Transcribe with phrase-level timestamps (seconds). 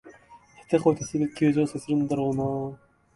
[0.67, 2.43] 下手こいてすぐに救助要請するんだろうな
[2.75, 2.79] あ